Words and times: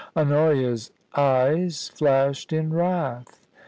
* 0.11 0.15
Honoria's 0.17 0.89
eyes 1.13 1.89
flashed 1.89 2.51
in 2.51 2.73
wrath. 2.73 3.45